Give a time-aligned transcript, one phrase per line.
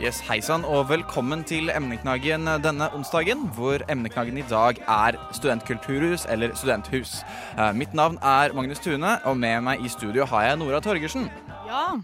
[0.00, 6.22] Yes, Hei sann, og velkommen til Emneknaggen denne onsdagen, hvor emneknaggen i dag er studentkulturhus
[6.32, 7.18] eller studenthus.
[7.58, 11.26] Eh, mitt navn er Magnus Tune, og med meg i studio har jeg Nora Torgersen.
[11.68, 11.98] Ja,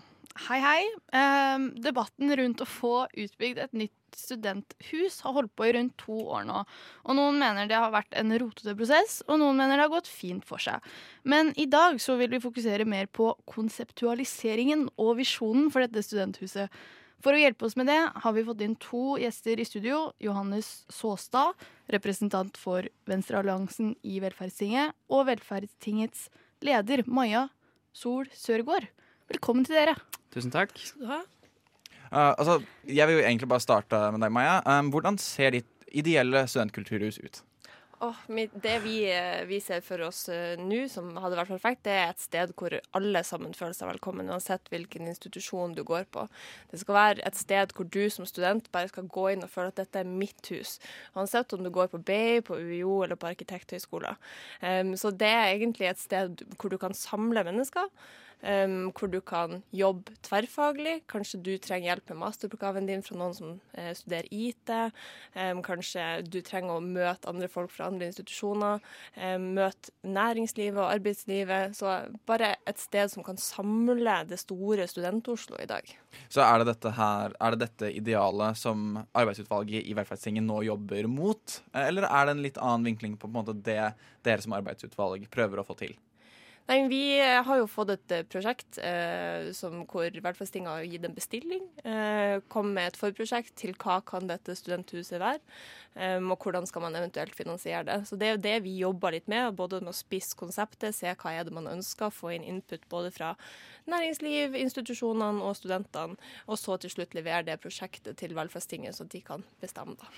[0.45, 0.83] hei hei.
[1.09, 6.19] Eh, debatten rundt å få utbygd et nytt studenthus har holdt på i rundt to
[6.37, 6.67] år nå.
[7.09, 10.13] Og noen mener det har vært en rotete prosess, og noen mener det har gått
[10.13, 10.85] fint for seg.
[11.25, 16.69] Men i dag så vil vi fokusere mer på konseptualiseringen og visjonen for dette studenthuset.
[17.25, 20.11] For å hjelpe oss med det har vi fått inn to gjester i studio.
[20.23, 21.57] Johannes Såstad,
[21.93, 26.29] representant for Venstrealliansen i Velferdstinget, og Velferdstingets
[26.67, 27.47] leder, Maja
[27.97, 28.91] Sol Sørgaard.
[29.33, 29.97] Velkommen til dere.
[30.35, 30.77] Tusen takk.
[30.77, 31.25] Eh,
[32.13, 34.61] altså, jeg vil jo egentlig bare starte med deg, Maja.
[34.69, 37.43] Um, hvordan ser ditt ideelle studentkulturhus ut?
[38.01, 38.17] Åh,
[38.53, 42.11] det vi, eh, vi ser for oss eh, nå, som hadde vært perfekt, det er
[42.11, 46.27] et sted hvor alle sammen føler seg velkommen, uansett hvilken institusjon du går på.
[46.69, 49.73] Det skal være et sted hvor du som student bare skal gå inn og føle
[49.73, 50.77] at dette er mitt hus.
[51.17, 54.21] Uansett om du går på BI, på UiO eller på Arkitekthøgskolen.
[54.61, 57.89] Um, så det er egentlig et sted hvor du kan samle mennesker.
[58.45, 60.99] Um, hvor du kan jobbe tverrfaglig.
[61.09, 64.73] Kanskje du trenger hjelp med masteroppgaven din fra noen som uh, studerer IT.
[65.33, 68.85] Um, kanskje du trenger å møte andre folk fra andre institusjoner.
[69.17, 71.79] Um, møte næringslivet og arbeidslivet.
[71.81, 71.97] Så
[72.29, 75.89] bare et sted som kan samle det store Student-Oslo i dag.
[76.29, 81.09] Så er det dette her, er det dette idealet som arbeidsutvalget i Velferdstingen nå jobber
[81.11, 81.61] mot?
[81.73, 83.95] Eh, Eller er det en litt annen vinkling på, på måte det
[84.27, 85.97] dere som arbeidsutvalg prøver å få til?
[86.67, 91.07] Nei, Vi eh, har jo fått et eh, prosjekt eh, som, hvor Velferdstinget har gitt
[91.07, 91.63] en bestilling.
[91.87, 95.39] Eh, kom med et forprosjekt til hva kan dette studenthuset være,
[95.95, 98.01] eh, og hvordan skal man eventuelt finansiere det.
[98.11, 101.15] Så Det er jo det vi jobber litt med, både med å spisse konseptet, se
[101.15, 103.37] hva er det man ønsker, få inn input både fra
[103.87, 106.19] næringsliv, institusjonene og studentene,
[106.51, 109.95] og så til slutt levere det prosjektet til Velferdstinget, så de kan bestemme.
[110.03, 110.11] da.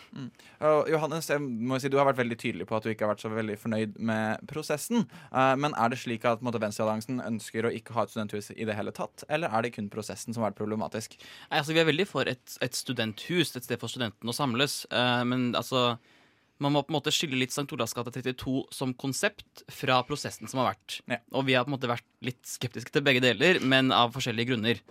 [0.70, 3.12] Og Johannes, jeg må si du har vært veldig tydelig på at du ikke har
[3.12, 5.04] vært så veldig fornøyd med prosessen.
[5.28, 8.50] Eh, men er det slik at en måte, Venstrealliansen ønsker å ikke ha et studenthus
[8.54, 11.18] i det hele tatt, eller er det kun prosessen som har vært problematisk?
[11.48, 14.82] Nei, altså, vi er veldig for et, et studenthus, et sted for studentene å samles.
[14.92, 15.98] Uh, men altså
[16.62, 17.68] man må på en måte skille litt St.
[17.74, 20.98] Olavs gate 32 som konsept fra prosessen som har vært.
[21.06, 21.20] Ja.
[21.38, 24.52] Og vi har på en måte vært litt skeptiske til begge deler, men av forskjellige
[24.52, 24.82] grunner.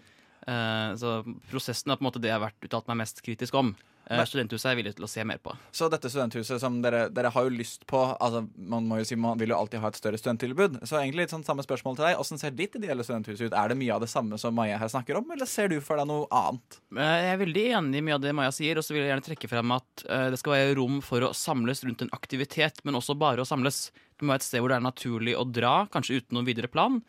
[0.47, 1.19] Uh, så
[1.52, 3.74] prosessen er på en måte det jeg har vært uttalt meg mest kritisk om.
[4.09, 5.51] Eh, studenthuset er villig til å se mer på.
[5.75, 9.18] Så dette studenthuset som dere, dere har jo lyst på altså Man må jo si
[9.19, 10.78] man vil jo alltid ha et større studenttilbud.
[10.88, 12.16] Så egentlig litt sånn samme spørsmål til deg.
[12.22, 13.51] Hvordan ser ditt ideelle studenthus ut?
[13.51, 16.00] Er det mye av det samme som Maja her snakker om, eller ser du for
[16.00, 16.79] deg noe annet?
[16.96, 19.12] Eh, Jeg er veldig enig i mye av det Maja sier, og så vil jeg
[19.12, 22.79] gjerne trekke frem at eh, det skal være rom for å samles rundt en aktivitet,
[22.88, 23.90] men også bare å samles.
[24.16, 26.72] Det må være et sted hvor det er naturlig å dra, kanskje uten noen videre
[26.72, 27.01] plan.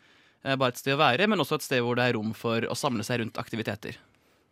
[0.43, 2.75] Bare et sted å være, men også et sted hvor det er rom for å
[2.77, 3.97] samle seg rundt aktiviteter.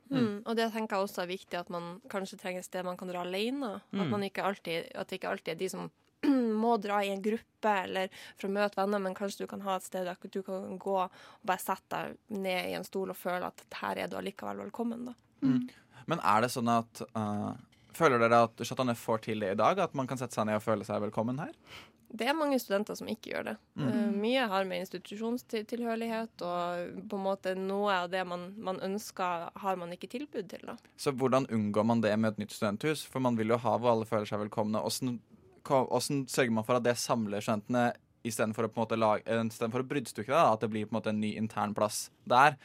[0.10, 0.42] Mm.
[0.46, 3.10] Og det tenker jeg også er viktig, at man kanskje trenger et sted man kan
[3.12, 3.78] dra alene.
[3.92, 5.90] At, man ikke alltid, at det ikke alltid er de som
[6.64, 9.78] må dra i en gruppe eller for å møte venner, men kanskje du kan ha
[9.78, 13.20] et sted der du kan gå og bare sette deg ned i en stol og
[13.20, 15.12] føle at her er du allikevel velkommen.
[15.12, 15.18] da.
[16.08, 17.52] Men er det sånn at uh,
[17.98, 19.80] Føler dere at Chateau får til det i dag?
[19.88, 21.54] At man kan sette seg ned og føle seg velkommen her?
[22.08, 23.54] Det er mange studenter som ikke gjør det.
[23.84, 29.50] Eh, mye har med institusjonstilhørighet og på en måte noe av det man, man ønsker,
[29.52, 30.64] har man ikke tilbud til.
[30.70, 30.78] da.
[30.96, 33.04] Så hvordan unngår man det med et nytt studenthus?
[33.04, 34.80] For man vil jo ha hvor alle føler seg velkomne.
[34.80, 35.20] Hvordan,
[35.68, 37.90] hvordan sørger man for at det samler studentene
[38.28, 40.44] istedenfor å, på en måte lage, eh, å bruddstykke det?
[40.46, 42.56] At det blir på en måte en ny intern plass der,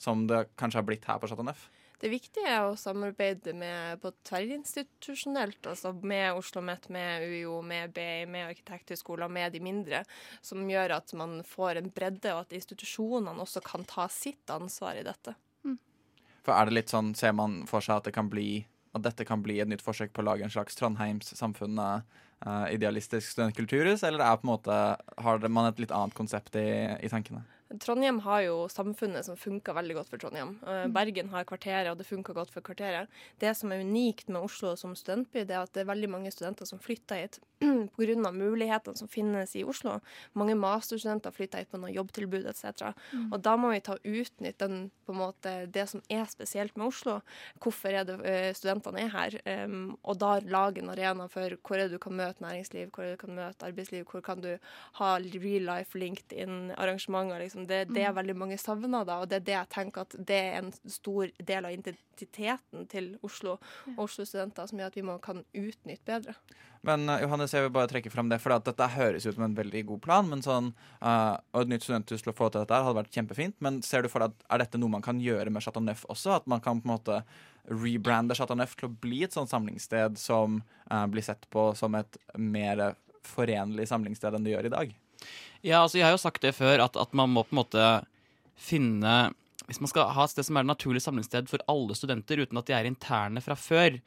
[0.00, 1.70] som det kanskje har blitt her på Chateau Neuf?
[2.00, 7.92] Det viktige er å samarbeide med på tverrinstitusjonelt, altså med Oslo OsloMet, med UiO, med
[7.92, 10.00] BI, med Arkitekthøgskolen, med de mindre,
[10.40, 14.96] som gjør at man får en bredde, og at institusjonene også kan ta sitt ansvar
[14.96, 15.36] i dette.
[16.40, 18.64] For er det litt sånn, Ser man for seg at, det kan bli,
[18.96, 22.08] at dette kan bli et nytt forsøk på å lage en slags Trondheims samfunnet
[22.46, 24.82] eh, idealistisk studentkulturhus, eller er på en måte,
[25.20, 27.44] har man et litt annet konsept i, i tankene?
[27.78, 30.56] Trondheim har jo samfunnet som funker veldig godt for Trondheim.
[30.66, 33.10] Eh, Bergen har kvarteret, og det funker godt for kvarteret.
[33.38, 36.32] Det som er unikt med Oslo som studentby, det er at det er veldig mange
[36.34, 37.40] studenter som flytter hit
[37.96, 38.32] pga.
[38.32, 39.98] mulighetene som finnes i Oslo.
[40.32, 42.92] Mange masterstudenter flytter hit på noen jobbtilbud etc.
[43.30, 46.88] Og da må vi ta utnytte den, på en måte, det som er spesielt med
[46.88, 47.18] Oslo.
[47.60, 49.38] Hvorfor er det eh, studentene er her?
[49.66, 53.04] Um, og da lage en arena for hvor er det du kan møte næringsliv, hvor
[53.04, 54.52] er det du kan møte arbeidsliv, hvor kan du
[55.00, 57.44] ha real life LinkedIn-arrangementer.
[57.44, 57.66] Liksom.
[57.68, 60.40] Det, det er veldig mange savner da, og det er det jeg tenker at det
[60.40, 63.58] er en stor del av identiteten til Oslo
[63.96, 66.36] og Oslo-studenter som gjør at vi må kan utnytte bedre.
[66.86, 69.56] Men uh, Johannes, jeg vil bare trekke fram det, for dette høres ut som en
[69.56, 70.28] veldig god plan.
[70.28, 73.56] men sånn, uh, Og et nytt studenthus til å få til dette hadde vært kjempefint.
[73.60, 76.04] Men ser du for deg at er dette noe man kan gjøre med Chateau Neuf
[76.08, 76.36] også?
[76.36, 77.22] At man kan på en måte
[77.66, 81.94] rebrande Chateau Neuf til å bli et sånt samlingssted som uh, blir sett på som
[81.98, 82.94] et mer
[83.26, 84.94] forenlig samlingssted enn det gjør i dag?
[85.62, 87.88] Ja, altså jeg har jo sagt det før, at, at man må på en måte
[88.60, 89.32] finne
[89.66, 92.58] Hvis man skal ha et sted som er et naturlig samlingssted for alle studenter, uten
[92.58, 93.98] at de er interne fra før,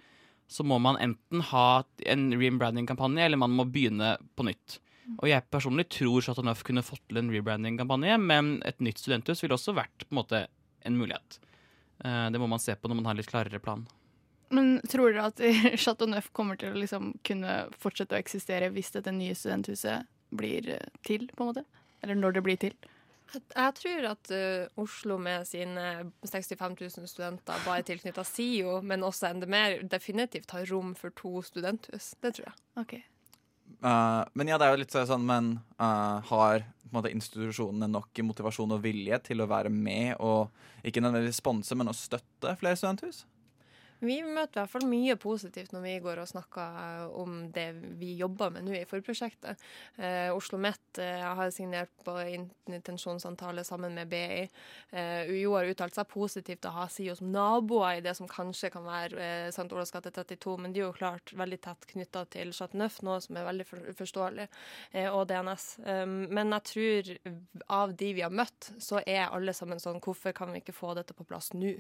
[0.54, 1.68] så må man enten ha
[2.06, 4.78] en rebranding-kampanje, eller man må begynne på nytt.
[5.18, 9.42] Og jeg personlig tror Chateau Neuf kunne fått til en rebranding-kampanje, men et nytt studenthus
[9.44, 10.46] ville også vært på en måte
[10.86, 11.40] en mulighet.
[12.06, 13.84] Eh, Det må man se på når man har en litt klarere plan.
[14.54, 15.42] Men tror dere at
[15.84, 20.70] Chateau Neuf kommer til å liksom kunne fortsette å eksistere hvis dette nye studenthuset blir
[20.78, 21.66] eh, til, på en måte?
[22.04, 22.78] Eller når det blir til?
[23.34, 25.86] Jeg, tror at uh, Oslo med sine
[26.22, 31.42] 65 000 studenter, bare tilknytta SIO, men også enda mer, definitivt har rom for to
[31.46, 32.14] studenthus.
[32.22, 32.56] Det tror jeg.
[32.84, 32.96] Ok.
[33.84, 37.90] Uh, men ja, det er jo litt sånn, men uh, har på en måte, institusjonene
[37.90, 40.54] nok motivasjon og vilje til å være med og
[40.86, 43.24] ikke nødvendigvis sponse, men å støtte flere studenthus?
[44.04, 47.70] Vi møter i hvert fall mye positivt når vi går og snakker om det
[48.00, 49.62] vi jobber med nå i forprosjektet.
[49.98, 52.14] Eh, Oslo OsloMet eh, har signert på
[52.68, 54.44] intensjonsavtale sammen med BI.
[54.92, 58.70] Eh, UiO har uttalt seg positivt å ha SIO som naboer i det som kanskje
[58.74, 59.70] kan være eh, St.
[59.72, 63.20] Olavs gate 32, men de er jo klart veldig tett knytta til Chat Neuf, noe
[63.24, 64.50] som er veldig for, forståelig,
[64.92, 65.70] eh, og DNS.
[65.88, 67.14] Um, men jeg tror
[67.80, 70.94] av de vi har møtt, så er alle sammen sånn Hvorfor kan vi ikke få
[70.98, 71.78] dette på plass nå?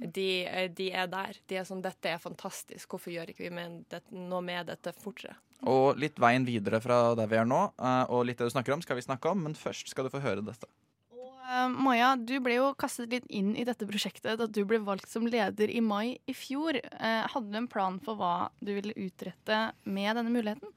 [0.00, 1.36] De, eh, de er der.
[1.48, 2.88] De er sånn Dette er fantastisk.
[2.90, 5.36] Hvorfor gjør ikke vi med det, noe med dette fortere?
[5.68, 8.76] Og litt veien videre fra der vi er nå, uh, og litt det du snakker
[8.76, 10.68] om, skal vi snakke om, men først skal du få høre dette.
[11.12, 14.80] Og eh, Maja, du ble jo kastet litt inn i dette prosjektet da du ble
[14.86, 16.80] valgt som leder i mai i fjor.
[16.96, 20.72] Uh, hadde du en plan for hva du ville utrette med denne muligheten?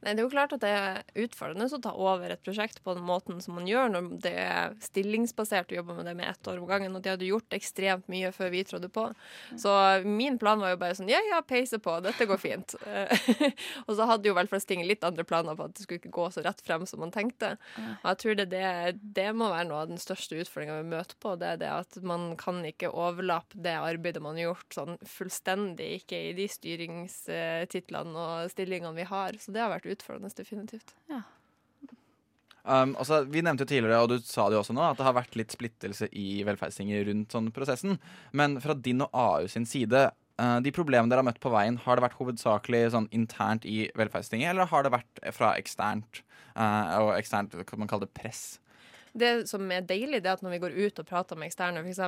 [0.00, 2.94] Nei, Det er jo klart at det er utfordrende å ta over et prosjekt på
[2.96, 6.48] den måten som man gjør når det er stillingsbasert å jobbe med det med ett
[6.48, 6.94] år om gangen.
[6.96, 9.10] Og de hadde gjort ekstremt mye før vi trådte på.
[9.60, 9.74] Så
[10.06, 12.76] min plan var jo bare sånn ja, ja, peise på, dette går fint.
[13.86, 16.44] og så hadde jo Velferdstinget litt andre planer på at det skulle ikke gå så
[16.46, 17.52] rett frem som man tenkte.
[18.00, 18.64] Og jeg tror det, det,
[19.20, 21.34] det må være noe av den største utfordringa vi møter på.
[21.40, 25.90] Det er det at man kan ikke overlappe det arbeidet man har gjort sånn fullstendig,
[26.00, 29.36] ikke i de styringstitlene og stillingene vi har.
[29.42, 30.94] Så det har vært utfordrende, definitivt.
[32.60, 35.06] Um, altså, vi nevnte jo tidligere, og du sa det jo også nå, at det
[35.06, 37.96] har vært litt splittelse i velferdstinget rundt sånn prosessen.
[38.36, 40.08] Men fra din og AU sin side,
[40.40, 43.86] uh, de problemene dere har møtt på veien, har det vært hovedsakelig sånn internt i
[43.98, 46.22] velferdstinget, eller har det vært fra eksternt,
[46.52, 48.60] uh, og eksternt, kan man kalle det press?
[49.12, 51.82] Det som er deilig, det er at når vi går ut og prater med eksterne,
[51.82, 52.00] f.eks.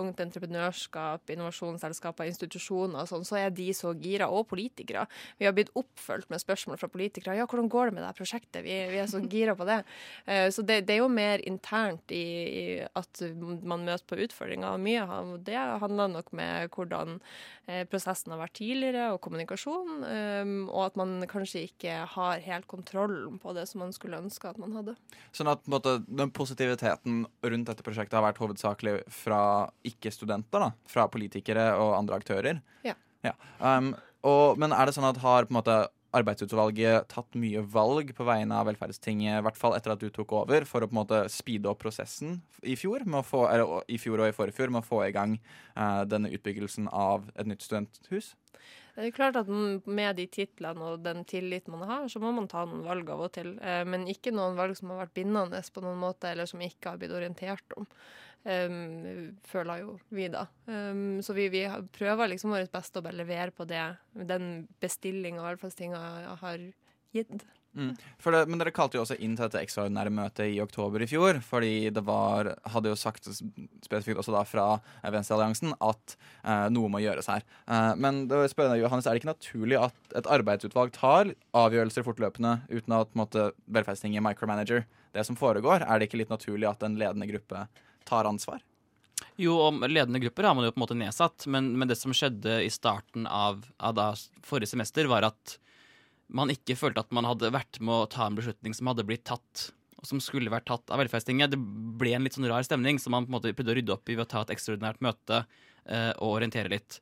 [0.00, 5.06] ungt entreprenørskap, innovasjonsselskaper, institusjoner og sånn, så er de så gira, og politikere.
[5.38, 7.36] Vi har blitt oppfølgt med spørsmål fra politikere.
[7.38, 8.62] Ja, hvordan går det med det prosjektet?
[8.66, 9.82] Vi, vi er så gira på det.
[10.26, 13.22] Eh, Så det, det er jo mer internt i, i at
[13.62, 14.80] man møter på utfordringer.
[14.82, 17.20] Mye av det handler nok med hvordan
[17.66, 22.68] eh, prosessen har vært tidligere, og kommunikasjon, eh, og at man kanskje ikke har helt
[22.70, 24.96] kontrollen på det som man skulle ønske at man hadde.
[25.36, 29.40] Sånn at på en måte, den positiviteten rundt dette prosjektet har vært hovedsakelig fra
[29.86, 30.70] ikke-studenter, da?
[30.90, 32.60] Fra politikere og andre aktører?
[32.86, 32.96] Ja.
[33.58, 33.94] Um,
[34.26, 35.76] og, men er det sånn at har på en måte
[36.16, 40.34] arbeidsutvalget tatt mye valg på vegne av Velferdstinget, i hvert fall etter at du tok
[40.40, 44.24] over, for å på en måte speede opp prosessen i fjor, få, eller, i fjor
[44.24, 48.34] og i forfjor med å få i gang eh, denne utbyggelsen av et nytt studenthus?
[48.96, 52.46] Det er klart at med de titlene og den tillit man har, så må man
[52.48, 53.50] ta noen valg av og til.
[53.60, 56.94] Eh, Men ikke noen valg som har vært bindende på noen måte, eller som ikke
[56.94, 57.84] har blitt orientert om.
[58.46, 60.44] Um, føler jo vi, da.
[60.70, 61.64] Um, så vi, vi
[61.96, 63.82] prøver liksom vårt beste å bare levere på det,
[64.14, 66.02] den bestillinga velferdstinga
[66.44, 66.62] har
[67.16, 67.42] gitt.
[67.76, 67.90] Mm.
[67.92, 71.40] Det, men dere kalte jo også inn til dette ekstraordinære møtet i oktober i fjor.
[71.44, 76.90] Fordi det var, hadde jo sagt spesifikt også da fra eh, Venstrealliansen at eh, noe
[76.92, 77.44] må gjøres her.
[77.68, 82.06] Eh, men det var jeg Johannes, er det ikke naturlig at et arbeidsutvalg tar avgjørelser
[82.06, 84.86] fortløpende uten at måte, velferdstinget micromanager
[85.16, 85.84] det som foregår?
[85.84, 87.66] Er det ikke litt naturlig at en ledende gruppe
[88.06, 88.62] tar ansvar?
[89.40, 92.14] Jo, om ledende grupper har man jo på en måte nedsatt, men, men det som
[92.16, 94.10] skjedde i starten av, av da
[94.44, 95.58] forrige semester, var at
[96.32, 99.26] man ikke følte at man hadde vært med å ta en beslutning som hadde blitt
[99.28, 101.52] tatt, og som skulle vært tatt av velferdstinget.
[101.52, 101.60] Det
[102.00, 104.08] ble en litt sånn rar stemning, som man på en måte prøvde å rydde opp
[104.08, 106.98] i ved å ta et ekstraordinært møte eh, og orientere litt.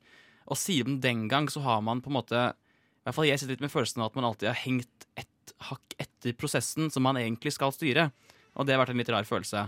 [0.51, 3.55] Og siden den gang så har man på en måte I hvert fall jeg sitter
[3.55, 7.17] litt med følelsen av at man alltid har hengt et hakk etter prosessen som man
[7.21, 8.09] egentlig skal styre.
[8.55, 9.67] Og det har vært en litt rar følelse.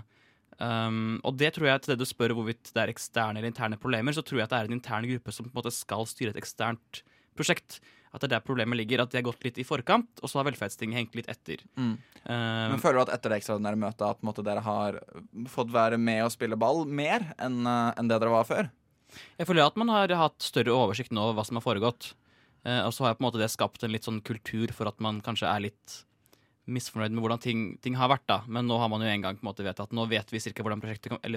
[0.58, 3.78] Um, og det tror jeg til det du spør hvorvidt det er eksterne eller interne
[3.78, 6.08] problemer, så tror jeg at det er en intern gruppe som på en måte skal
[6.10, 7.04] styre et eksternt
[7.38, 7.80] prosjekt.
[8.16, 9.04] At det er der problemet ligger.
[9.04, 11.62] At de har gått litt i forkant, og så har velferdstinget hengt litt etter.
[11.78, 11.94] Mm.
[12.24, 15.00] Um, Men føler du at etter det ekstraordinære møtet at på en måte, dere har
[15.54, 18.72] fått være med og spille ball mer enn eh, enn det dere var før?
[19.38, 22.14] Jeg føler at man har hatt større oversikt nå over hva som har foregått.
[22.66, 24.98] Uh, og så har på en måte det skapt en litt sånn kultur for at
[25.04, 26.02] man kanskje er litt
[26.68, 28.26] misfornøyd med hvordan ting, ting har vært.
[28.30, 28.42] da.
[28.48, 30.66] Men nå har man jo en gang på en måte vedtatt Nå vet vi cirka
[30.66, 30.84] hvordan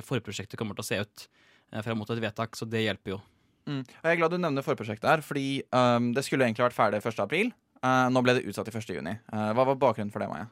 [0.07, 1.27] forprosjektet kommer til å se ut
[1.73, 3.21] eh, frem mot et vedtak, så det hjelper jo.
[3.71, 3.83] Mm.
[3.87, 7.21] Jeg er glad du nevner forprosjektet her, fordi um, det skulle egentlig vært ferdig 1.
[7.23, 7.53] april.
[7.81, 8.97] Eh, nå ble det utsatt til 1.
[8.99, 9.15] juni.
[9.33, 10.51] Eh, hva var bakgrunnen for det, Maja?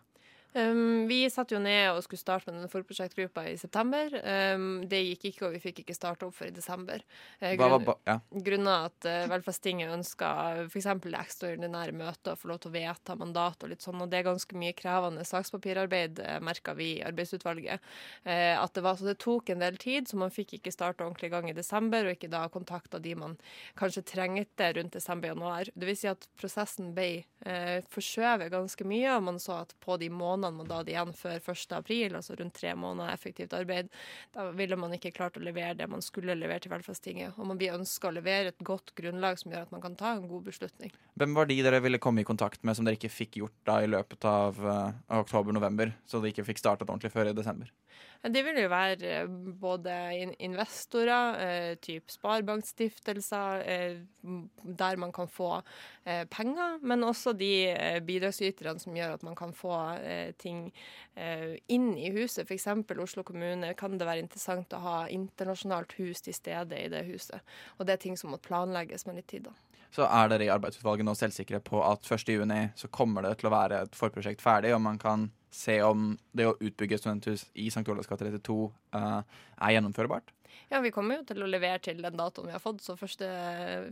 [0.57, 4.15] Um, vi satt jo ned og skulle starte med denne forprosjektgruppa i september.
[4.57, 7.03] Um, det gikk ikke, og vi fikk ikke starte opp før i desember.
[7.43, 8.15] Uh, grunn- ja.
[8.33, 10.31] Grunnet at uh, Velferdstinget ønska
[10.65, 10.89] f.eks.
[11.05, 14.23] det ekstraordinære møtet å få lov til å vedta mandat og litt sånn, og det
[14.23, 17.85] er ganske mye krevende sakspapirarbeid, uh, merka vi i arbeidsutvalget.
[18.25, 21.05] Uh, at det var så det tok en del tid, så man fikk ikke starta
[21.05, 23.37] ordentlig i gang i desember, og ikke da kontakta de man
[23.77, 25.75] kanskje trengte rundt desember-januar.
[25.77, 27.11] Det vil si at prosessen ble
[27.45, 31.13] uh, forskjøvet ganske mye, og man så at på de månedene man da hadde igjen
[31.17, 31.75] før 1.
[31.77, 33.91] april, altså rundt tre måneder effektivt arbeid,
[34.35, 37.37] da ville man ikke klart å levere det man skulle levere til Velferdstinget.
[37.37, 40.15] Og man, vil ønska å levere et godt grunnlag som gjør at man kan ta
[40.17, 40.95] en god beslutning.
[41.19, 43.81] Hvem var de dere ville komme i kontakt med som dere ikke fikk gjort da
[43.83, 47.73] i løpet av uh, oktober-november, så de ikke fikk startet ordentlig før i desember?
[48.19, 49.29] Det vil jo være eh,
[49.61, 49.95] både
[50.43, 54.01] investorer, eh, typ sparebankstiftelser, eh,
[54.81, 55.61] der man kan få
[56.31, 59.73] penger, men også de bidragsyterne som gjør at man kan få
[60.39, 60.73] ting
[61.69, 62.49] inn i huset.
[62.49, 62.67] F.eks.
[62.99, 67.41] Oslo kommune kan det være interessant å ha internasjonalt hus til stede i det huset.
[67.79, 69.55] Og det er ting som må planlegges med litt tid, da.
[69.95, 72.35] Så er dere i arbeidsutvalget nå selvsikre på at 1.
[72.35, 76.11] juni så kommer det til å være et forprosjekt ferdig, og man kan se om
[76.37, 77.87] det å utbygge studenthus i St.
[77.89, 78.59] Olavs gate 32
[78.97, 80.35] uh, er gjennomførbart?
[80.69, 83.23] Ja, vi kommer jo til å levere til den datoen vi har fått, så 1.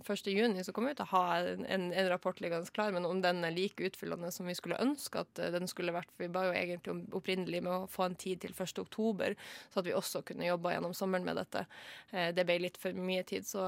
[0.04, 0.28] 1.
[0.28, 3.40] juni så kommer vi til å ha en, en rapport liggende klar, men om den
[3.48, 6.44] er like utfyllende som vi skulle ønske at eh, den skulle vært, for vi ba
[6.48, 8.82] jo egentlig opprinnelig med å få en tid til 1.
[8.84, 9.36] oktober,
[9.72, 11.64] så at vi også kunne jobba gjennom sommeren med dette.
[12.12, 13.66] Eh, Det ble litt for mye tid, så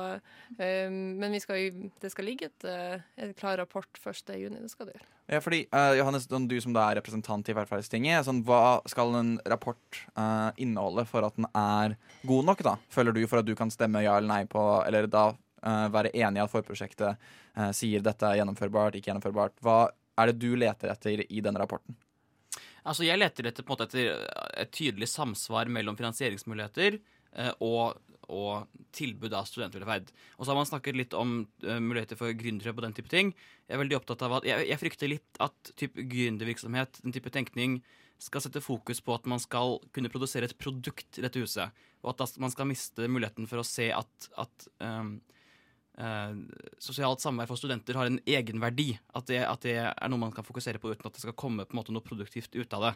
[0.59, 2.66] eh, Men skal det skal ligge et,
[3.16, 4.35] et klar rapport 1.
[4.37, 5.17] juni, det skal det gjøre.
[5.28, 9.35] Ja, fordi uh, Johannes, du som da er representant i Velferdstinget, sånn, hva skal en
[9.52, 12.75] rapport uh, inneholde for at den er god nok, da?
[12.88, 16.14] Føler du for at du kan stemme ja eller nei på, eller da uh, være
[16.16, 17.28] enig i at forprosjektet
[17.75, 19.56] sier dette er gjennomførbart, ikke gjennomførbart?
[19.66, 19.88] Hva
[20.23, 21.97] er det du leter etter i denne rapporten?
[22.87, 24.23] Altså, jeg leter etter, måte, etter
[24.62, 27.00] et tydelig samsvar mellom finansieringsmuligheter
[27.58, 30.11] og, og tilbud av studentvelferd.
[30.37, 33.32] Og så har man snakket litt om uh, muligheter for gründere på den type ting.
[33.66, 37.32] Jeg er veldig opptatt av at, jeg, jeg frykter litt at typ gründervirksomhet, den type
[37.35, 37.80] tenkning,
[38.18, 41.75] skal sette fokus på at man skal kunne produsere et produkt i dette huset.
[42.02, 45.18] Og at man skal miste muligheten for å se at, at um,
[45.99, 46.47] Uh,
[46.78, 48.92] sosialt samvær for studenter har en egenverdi.
[49.18, 51.66] At det, at det er noe man kan fokusere på uten at det skal komme
[51.66, 52.92] på en måte noe produktivt ut av det.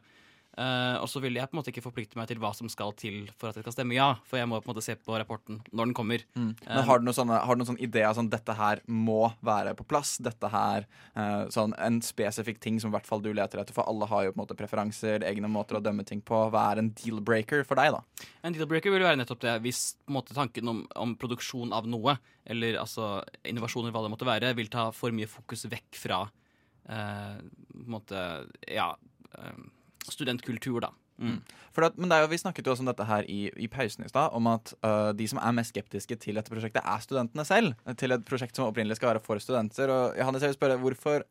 [0.53, 2.91] Eh, og så vil jeg på en måte ikke forplikte meg til hva som skal
[3.01, 5.17] til for at jeg skal stemme ja, for jeg må på en måte se på
[5.17, 6.25] rapporten når den kommer.
[6.37, 9.73] Men har du noen sånne, har du noen sånne ideer sånn dette her må være
[9.79, 10.19] på plass?
[10.23, 10.85] Dette her,
[11.17, 14.27] uh, sånn En spesifikk ting som i hvert fall du leter etter, for alle har
[14.27, 16.45] jo på en måte preferanser, egne måter å dømme ting på.
[16.53, 18.29] Hva er en deal-breaker for deg, da?
[18.45, 21.73] En deal-breaker vil jo være nettopp det hvis på en måte, tanken om, om produksjon
[21.73, 26.01] av noe, eller altså innovasjoner, hva det måtte være, vil ta for mye fokus vekk
[26.05, 28.27] fra uh, på en måte,
[28.69, 28.93] ja
[29.39, 29.63] eh,
[30.09, 30.93] studentkultur, da.
[31.23, 31.39] Mm.
[31.75, 34.05] For at, men det jo, Vi snakket jo også om dette her i, i pausen
[34.05, 37.47] i stad, om at uh, de som er mest skeptiske til dette prosjektet, er studentene
[37.47, 37.77] selv.
[38.01, 39.93] Til et prosjekt som opprinnelig skal være for studenter.
[39.93, 41.27] Og Johannes, jeg vil spørre, hvorfor,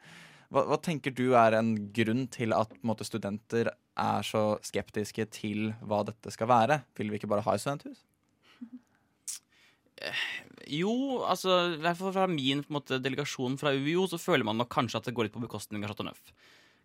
[0.54, 5.74] hva, hva tenker du er en grunn til at måte, studenter er så skeptiske til
[5.84, 6.82] hva dette skal være?
[6.98, 8.06] Vil vi ikke bare ha et studenthus?
[10.72, 14.72] Jo, altså i hvert fall fra min måte, delegasjon fra UiO, så føler man nok
[14.74, 16.32] kanskje at det går litt på bekostning av Chateau Neuf.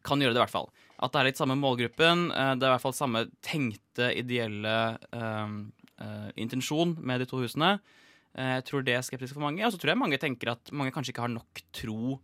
[0.07, 0.69] Kan gjøre det, i hvert fall.
[1.03, 2.29] At det er litt samme målgruppen.
[2.31, 4.77] eh, Det er i hvert fall samme tenkte, ideelle
[5.11, 5.57] um,
[6.01, 7.77] uh, intensjon med de to husene.
[8.37, 9.65] Jeg tror det er skeptisk for mange.
[9.65, 12.19] Og så tror jeg mange tenker at mange kanskje ikke har nok tro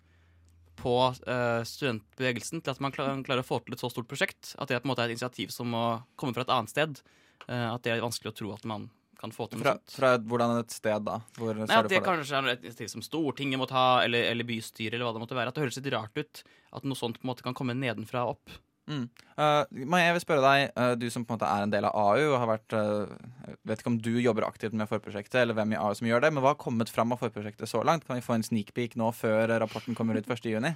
[0.76, 4.54] på uh, studentbevegelsen til at man klar- klarer å få til et så stort prosjekt.
[4.60, 7.00] At det på en måte er et initiativ som må komme fra et annet sted.
[7.48, 8.86] At det er vanskelig å tro at man
[9.22, 9.94] kan få til noe Fra, sånt.
[9.94, 11.20] fra hvordan et sted, da?
[11.38, 14.48] Hvor Nei, at det er kanskje er et sted som Stortinget må ta, eller, eller
[14.48, 15.52] bystyret, eller hva det måtte være.
[15.52, 18.26] At det høres litt rart ut at noe sånt på en måte kan komme nedenfra
[18.26, 18.60] og opp.
[18.90, 19.04] Mm.
[19.38, 21.86] Uh, Maja, jeg vil spørre deg, uh, du som på en måte er en del
[21.86, 25.54] av AU og har vært uh, Vet ikke om du jobber aktivt med forprosjektet, eller
[25.54, 28.08] hvem i AU som gjør det, men hva har kommet fram av forprosjektet så langt?
[28.08, 30.74] Kan vi få en sneak peek nå før rapporten kommer ut 1.6?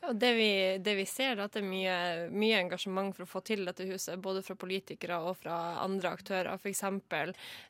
[0.00, 1.94] Ja, det, vi, det vi ser, er at det er mye,
[2.30, 6.52] mye engasjement for å få til dette huset, både fra politikere og fra andre aktører.
[6.54, 6.84] F.eks.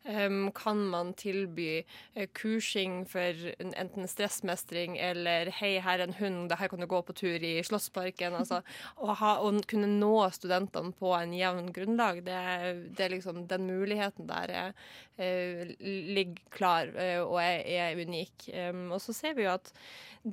[0.05, 6.51] Um, kan man tilby eh, kursing for enten stressmestring eller 'hei, her er en hund,
[6.53, 8.37] det her kan du gå på tur i Slottsparken'.
[8.43, 8.61] Altså,
[9.01, 13.47] å, ha, å kunne nå studentene på en jevn grunnlag, det, er- det er liksom
[13.49, 14.79] den muligheten der er,
[15.17, 18.51] eh, ligger klar eh, og er, er unik.
[18.69, 19.73] Um, og så ser vi jo at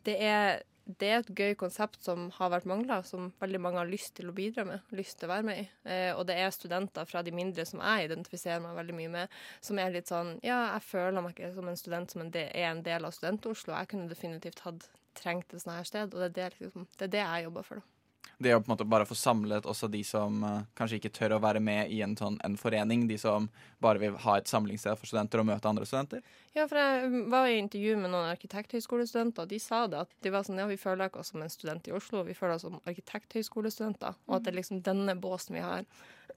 [0.04, 3.90] det er det er et gøy konsept som har vært mangla, som veldig mange har
[3.90, 5.66] lyst til å bidra med, lyst til å være med i.
[5.90, 9.40] Eh, og det er studenter fra de mindre som jeg identifiserer meg veldig mye med,
[9.66, 12.52] som er litt sånn Ja, jeg føler meg ikke som en student som en del,
[12.54, 13.74] er en del av Student-Oslo.
[13.74, 14.86] Jeg kunne definitivt hatt
[15.18, 17.70] trengt et sånt her sted, og det er det, liksom, det, er det jeg jobber
[17.72, 17.82] for.
[17.82, 17.95] da.
[18.38, 21.38] Det å på en måte bare få samlet også de som uh, kanskje ikke tør
[21.38, 23.48] å være med i en, sånn, en forening, de som
[23.84, 26.26] bare vil ha et samlingssted for studenter og møte andre studenter.
[26.56, 30.12] Ja, for jeg um, var i intervju med noen arkitekthøyskolestudenter, og de sa det at
[30.26, 32.58] de var sånn Ja, vi føler ikke oss som en student i Oslo, vi føler
[32.58, 35.88] oss som arkitekthøyskolestudenter, og at det er liksom denne båsen vi har.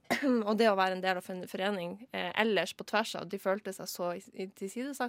[0.48, 3.40] og det å være en del av en forening eh, ellers på tvers av, de
[3.40, 4.12] følte seg så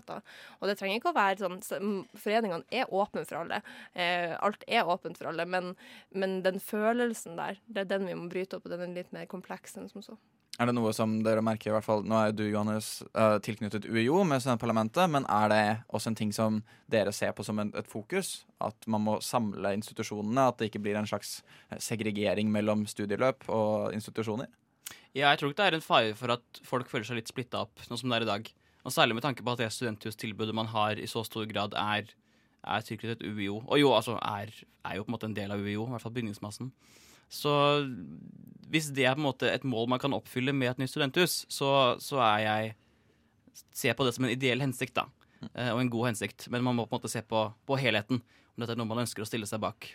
[0.09, 0.17] da.
[0.59, 3.61] Og det trenger ikke å være sånn Foreningene er åpne for alle.
[3.93, 5.71] Eh, alt er åpent for alle, men,
[6.11, 9.15] men den følelsen der, det er den vi må bryte opp, og den er litt
[9.15, 10.19] mer kompleks enn som så.
[10.59, 13.37] Er det noe som dere merker, i hvert fall Nå er jo du, Johannes, uh,
[13.39, 16.59] tilknyttet UiO med studentparlamentet, men er det også en ting som
[16.91, 18.41] dere ser på som en, et fokus?
[18.59, 20.49] At man må samle institusjonene?
[20.51, 21.37] At det ikke blir en slags
[21.69, 24.51] eh, segregering mellom studieløp og institusjoner?
[25.17, 27.63] Ja, jeg tror ikke det er en fare for at folk føler seg litt splitta
[27.65, 28.49] opp, sånn som det er i dag.
[28.85, 32.09] Og Særlig med tanke på at det studenthustilbudet man har i så stor grad er,
[32.63, 33.59] er tilknyttet UiO.
[33.67, 34.53] Og jo, altså er,
[34.87, 36.71] er jo på en måte en del av UiO, i hvert fall bygningsmassen.
[37.29, 37.51] Så
[38.71, 41.43] hvis det er på en måte et mål man kan oppfylle med et nytt studenthus,
[41.51, 42.75] så, så er jeg
[43.75, 45.07] ser på det som en ideell hensikt, da.
[45.53, 46.47] eh, Og en god hensikt.
[46.49, 48.21] Men man må på en måte se på, på helheten.
[48.55, 49.91] Om dette er noe man ønsker å stille seg bak.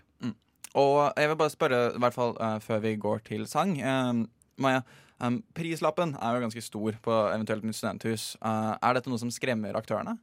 [0.75, 4.25] Og jeg vil bare spørre, i hvert fall uh, før vi går til sang eh,
[4.63, 4.85] Maja,
[5.19, 8.35] um, prislappen er jo ganske stor på eventuelt nytt studenthus.
[8.41, 10.17] Uh, er dette noe som skremmer aktørene?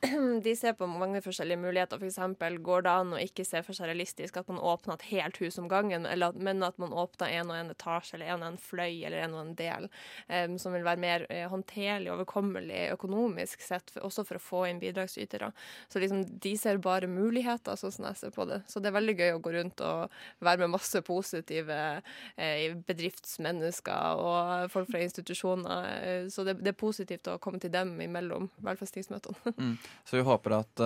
[0.42, 2.00] De ser på mange forskjellige muligheter.
[2.06, 5.36] Eksempel, går det an å ikke se for seg realistisk at man åpner et helt
[5.42, 8.42] hus om gangen, eller, at- men at man åpner en og en etasje, eller en
[8.46, 9.88] og en fløy, eller en og en del,
[10.32, 14.44] um, som vil være mer uh, håndterlig og overkommelig økonomisk sett, for, også for å
[14.46, 15.50] få inn bidragsytere.
[15.92, 18.62] Så liksom, de ser bare muligheter, sånn som jeg ser på det.
[18.72, 24.24] Så det er veldig gøy å gå rundt og være med masse positive uh, bedriftsmennesker
[24.24, 25.92] og folk fra institusjoner.
[26.24, 29.76] Uh, Så det, det er positivt å komme til dem imellom velferdstingsmøtene.
[30.04, 30.84] Så vi håper at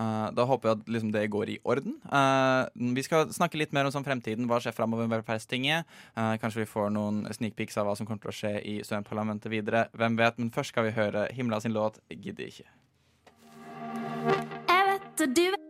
[0.00, 1.98] Uh, Da håper jeg at liksom det går i orden.
[2.08, 2.64] Uh,
[2.96, 4.48] vi skal snakke litt mer om sånn fremtiden.
[4.48, 5.88] Hva skjer framover med Velferdstinget?
[6.16, 8.78] Uh, kanskje vi får noen sneak peeks av hva som kommer til å skje i
[8.80, 9.88] studentparlamentet videre.
[9.92, 10.40] Hvem vet?
[10.40, 12.70] Men først skal vi høre Himla sin låt 'Gidder ikke'.
[14.70, 15.69] Jeg vet du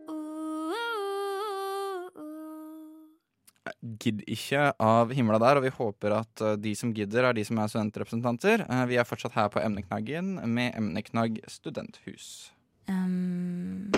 [3.81, 7.41] Gidd ikke av himla der, og vi håper at eh, de som gidder, er de
[7.47, 8.61] som er studentrepresentanter.
[8.67, 12.51] Eh, vi er fortsatt her på Emneknaggen med Emneknagg studenthus.
[12.85, 13.89] um,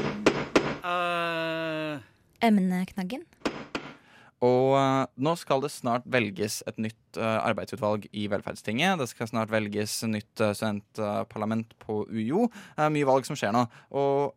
[2.44, 3.28] Emneknaggen.
[4.44, 4.76] Og
[5.24, 8.98] nå skal det snart velges et nytt arbeidsutvalg i Velferdstinget.
[9.00, 12.50] Det skal snart velges nytt uh, studentparlament på UiO.
[12.76, 13.68] Uh, mye valg som skjer nå.
[13.96, 14.36] Og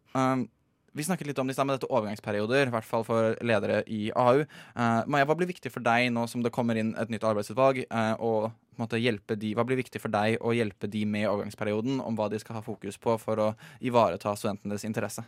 [0.96, 4.44] vi snakket litt om det i dette overgangsperioder, i hvert fall for ledere i AU.
[4.76, 7.84] Uh, Maja, hva blir viktig for deg nå som det kommer inn et nytt arbeidsutvalg,
[7.86, 11.04] Uh, og på en måte hjelpe de, Hva blir viktig for deg å hjelpe de
[11.08, 13.48] med overgangsperioden, om hva de skal ha fokus på for å
[13.80, 15.24] ivareta studentenes interesse?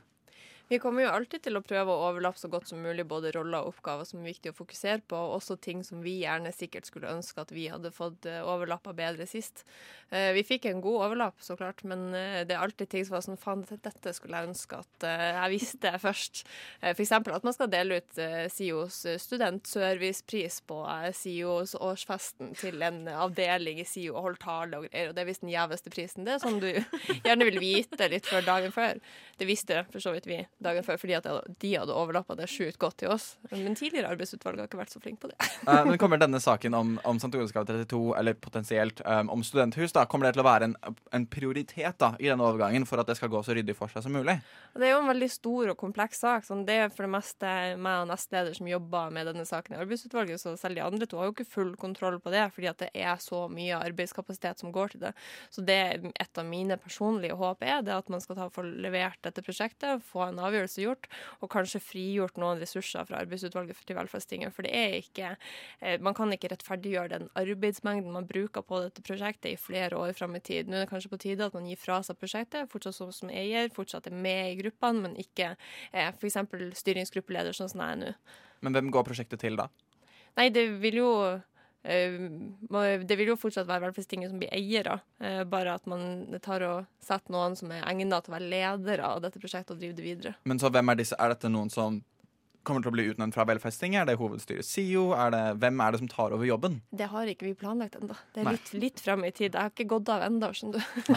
[0.69, 3.65] Vi kommer jo alltid til å prøve å overlappe så godt som mulig både roller
[3.65, 6.85] og oppgaver som er viktig å fokusere på, og også ting som vi gjerne sikkert
[6.91, 9.65] skulle ønske at vi hadde fått eh, overlappa bedre sist.
[10.13, 13.17] Eh, Vi fikk en god overlapp, så klart, men eh, det er alltid ting som
[13.17, 16.45] var sånn faen, dette- skulle jeg ønske at jeg visste først.
[16.93, 18.21] Eksempel at man skal dele ut
[18.53, 20.79] SIOs studentservicepris på
[21.15, 25.29] SIOs årsfesten til en avdeling i SIO og holde tale og greier, og det er
[25.31, 26.27] visst den gjeveste prisen.
[26.29, 26.69] Det er sånn du
[27.27, 29.01] gjerne vil vite litt før dagen før.
[29.39, 31.27] Det visste for så vidt vi dagen før, fordi at
[31.63, 33.31] de hadde overlappa det sjukt godt til oss.
[33.53, 35.39] Men tidligere arbeidsutvalg har ikke vært så flinke på det.
[35.69, 37.29] Eh, men kommer denne saken om, om St.
[37.35, 40.77] Olavs gate 32, eller potensielt um, om studenthus, da, kommer det til å være en,
[41.13, 44.07] en prioritet da, i denne overgangen for at det skal gå så ryddig for seg
[44.07, 44.39] som mulig?
[44.73, 46.47] Det er jo en veldig stor og kompleks sak.
[46.47, 49.81] Sånn, det er for det meste meg og nestleder som jobber med denne saken i
[49.83, 52.87] arbeidsutvalget, så selv de andre to har jo ikke full kontroll på det, fordi at
[52.87, 55.13] det er så mye arbeidskapasitet som går til det.
[55.53, 58.65] Så det er et av mine personlige håp er det at man skal ta få
[58.65, 61.09] levert dette prosjektet, få en avgjørelse gjort,
[61.41, 64.55] og kanskje frigjort noen ressurser fra arbeidsutvalget til velferdstinget.
[64.55, 65.35] For det er ikke
[65.81, 70.13] eh, Man kan ikke rettferdiggjøre den arbeidsmengden man bruker på dette prosjektet i flere år
[70.13, 70.69] fram i tid.
[70.69, 73.31] Nå er det kanskje på tide at man gir fra seg prosjektet, fortsatt som, som
[73.31, 75.55] eier, fortsatt er med i gruppene, men ikke
[75.93, 76.39] eh, f.eks.
[76.81, 78.15] styringsgruppeleder, sånn som jeg er nå.
[78.65, 79.69] Men hvem går prosjektet til da?
[80.39, 81.13] Nei, det vil jo
[81.83, 86.87] det vil jo fortsatt være velferdstinget som blir eiere, eh, bare at man tar og
[87.01, 90.05] setter noen som er egnet til å være ledere av dette prosjektet og drive det
[90.05, 90.35] videre.
[90.45, 91.17] Men så hvem er disse?
[91.19, 92.03] Er dette noen som
[92.69, 94.03] kommer til å bli utnevnt fra velferdstinget?
[94.03, 95.09] Er det hovedstyret SIO?
[95.17, 96.79] Er det, hvem er det som tar over jobben?
[96.93, 98.17] Det har ikke vi planlagt ennå.
[98.37, 99.55] Det er litt, litt fram i tid.
[99.55, 101.09] Jeg har ikke gått av ennå, skjønner du.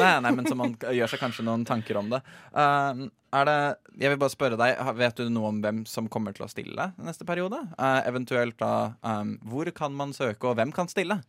[0.00, 2.22] Nei, nei, men så man gjør seg kanskje noen tanker om det.
[2.54, 3.58] Uh, er det
[4.00, 6.90] jeg vil bare spørre deg, Vet du noe om hvem som kommer til å stille
[7.02, 7.58] neste periode?
[7.76, 11.20] Uh, eventuelt da, um, Hvor kan man søke, og hvem kan stille?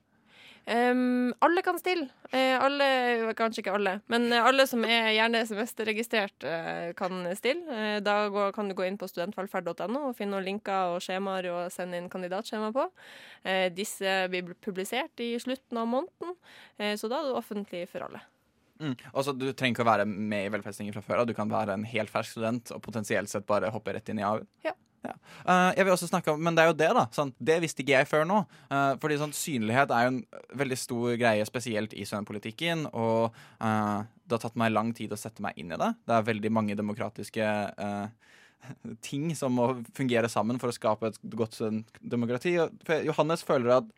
[0.67, 2.10] Um, alle kan stille.
[2.27, 2.88] Uh, alle,
[3.39, 7.63] kanskje ikke alle, men eh, alle som er gjerne semesterregistrert, uh, kan stille.
[7.71, 11.47] Uh, da går, kan du gå inn på studentvelferd.no og finne noen linker og skjemaer
[11.53, 12.89] og sende inn kandidatskjema på.
[13.77, 16.34] Disse blir publisert i slutten av måneden,
[16.99, 18.19] så da er det offentlig for alle.
[18.82, 18.95] Mm.
[19.13, 21.30] Altså, Du trenger ikke å være med i velferdstinget fra før av.
[21.30, 24.27] Du kan være en helt fersk student og potensielt sett bare hoppe rett inn i
[24.27, 24.43] AU.
[24.65, 24.75] Ja.
[25.08, 25.15] Ja.
[25.48, 27.06] Uh, jeg vil også snakke om, Men det er jo det, da.
[27.15, 28.41] Sånn, det visste ikke jeg før nå.
[28.72, 30.22] Uh, fordi sånn, synlighet er jo en
[30.60, 32.88] veldig stor greie, spesielt i studentpolitikken.
[32.91, 35.91] Og uh, det har tatt meg lang tid å sette meg inn i det.
[36.08, 37.48] Det er veldig mange demokratiske
[39.08, 41.62] ting som må fungere sammen for å skape et godt
[42.02, 42.58] demokrati.
[43.08, 43.93] Johannes føler at,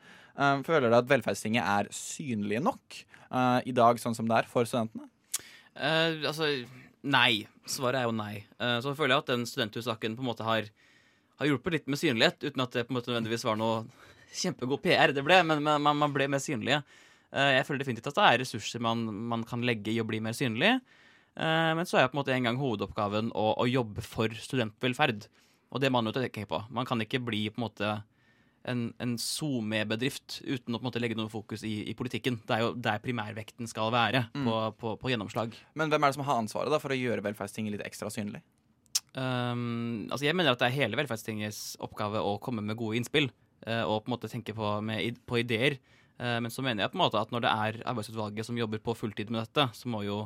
[0.67, 3.00] føler at velferdstinget er synlige nok
[3.65, 5.10] i dag, sånn som det er for studentene.
[6.30, 6.52] Altså,
[7.02, 7.48] nei.
[7.69, 8.43] Svaret er jo nei.
[8.84, 10.69] Så føler jeg at den studenthussaken på en måte har,
[11.39, 13.84] har hjulpet litt med synlighet, uten at det på en måte nødvendigvis var noe
[14.36, 16.82] kjempegod PR det ble, men men man, man ble mer synlige.
[17.32, 20.21] Eh, jeg føler definitivt at det er ressurser man, man kan legge i å bli
[20.23, 20.75] mer synlig.
[21.39, 25.30] Eh, men så er på en måte en gang hovedoppgaven å, å jobbe for studentvelferd.
[25.69, 26.63] Og det må man jo tenke på.
[26.73, 27.91] Man kan ikke bli på en måte
[28.69, 32.41] en, en SoMe-bedrift uten å på en måte legge noe fokus i, i politikken.
[32.45, 35.54] Det er jo der primærvekten skal være på, på, på gjennomslag.
[35.80, 38.41] Men hvem er det som har ansvaret da for å gjøre velferdsting litt ekstra synlig?
[39.17, 43.32] Um, altså jeg mener at det er hele velferdstingets oppgave å komme med gode innspill.
[43.67, 45.80] uh, og på en måte tenke på, med, på ideer.
[46.19, 48.82] Uh, men så mener jeg på en måte at når det er arbeidsutvalget som jobber
[48.84, 50.24] på fulltid med dette, så må jo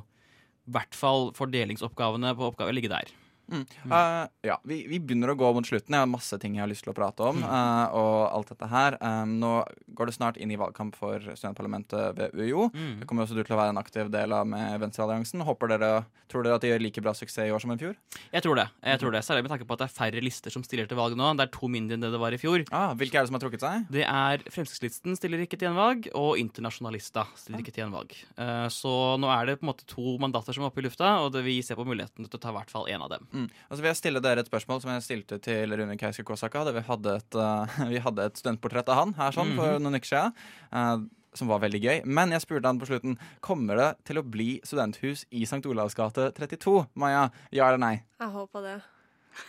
[0.64, 3.10] i hvert fall fordelingsoppgavene på oppgaver ligge der.
[3.52, 5.94] Eh, ja, vi, vi begynner å gå mot slutten.
[5.94, 7.42] Jeg har masse ting jeg har lyst til å prate om.
[7.44, 8.98] Uh, og alt dette her.
[9.04, 9.54] Um, nå
[9.98, 12.70] går det snart inn i valgkamp for studentparlamentet ved UiO.
[12.74, 15.44] Det kommer også du til å være en aktiv del av med Venstrealliansen.
[15.48, 15.92] Håper dere,
[16.32, 17.94] Tror dere at de gjør like bra suksess i år som i fjor?
[18.34, 18.66] Jeg tror det.
[18.82, 20.98] jeg tror det, Særlig med tanke på at det er færre lister som stiller til
[20.98, 21.28] valg nå.
[21.38, 22.64] Det er to mindre enn det det var i fjor.
[22.74, 23.86] Ah, hvilke er det som har trukket seg?
[23.94, 28.16] Det er Fremskrittslisten stiller ikke til gjenvalg, og Internasjonalista stiller ikke til gjenvalg.
[28.40, 31.12] Uh, Så nå er det på en måte to mandater som er oppe i lufta,
[31.22, 33.28] og det vi ser på muligheten til å ta i hvert fall én av dem.
[33.34, 33.50] Mm.
[33.68, 36.64] Altså, vil jeg stille dere et spørsmål som jeg stilte til Rune Keiske Kåsaka.
[36.70, 40.40] vi eh, vi hadde et studentportrett av han her sånn for noen uker siden.
[40.72, 42.02] Uh, som var veldig gøy.
[42.06, 45.64] Men jeg spurte han på slutten Kommer det til å bli studenthus i St.
[45.66, 46.86] Olavs gate 32.
[46.94, 47.96] Maja, ja eller nei?
[48.22, 48.80] Jeg håper det.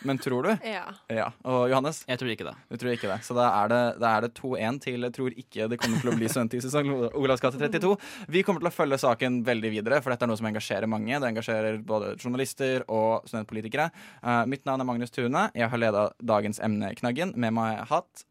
[0.06, 0.50] Men tror du?
[0.66, 0.84] Ja.
[1.12, 1.28] Ja.
[1.48, 2.02] Og Johannes?
[2.08, 2.54] Jeg tror ikke det.
[2.70, 3.18] Du tror ikke det.
[3.26, 6.12] Så da er det, da er det 2-1 til jeg tror ikke det kommer til
[6.12, 7.94] å bli studenthus i sesong Olavs gate 32.
[8.34, 11.18] Vi kommer til å følge saken veldig videre, for dette er noe som engasjerer mange.
[11.18, 13.90] Det engasjerer både journalister og studentpolitikere.
[14.24, 15.48] Uh, mitt navn er Magnus Tune.
[15.54, 17.36] Jeg har leda dagens emneknaggen.
[17.40, 18.26] Med meg hatt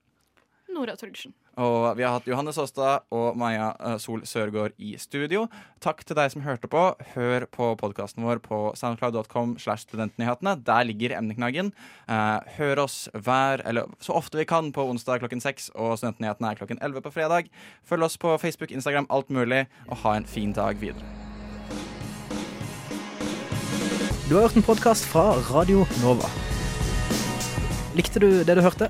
[0.73, 1.35] Nora Torgersen.
[1.61, 5.45] Og vi har hatt Johannes Åstad og Maja eh, Sol Sørgaard i studio.
[5.83, 6.83] Takk til deg som hørte på.
[7.13, 10.55] Hør på podkasten vår på soundcloud.com slash studentnyhetene.
[10.65, 11.73] Der ligger emneknaggen.
[12.09, 16.53] Eh, hør oss hver, eller så ofte vi kan på onsdag klokken seks, og Studentnyhetene
[16.53, 17.51] er klokken elleve på fredag.
[17.85, 21.05] Følg oss på Facebook, Instagram, alt mulig, og ha en fin dag videre.
[24.29, 26.29] Du har hørt en podkast fra Radio Nova.
[27.93, 28.89] Likte du det du hørte?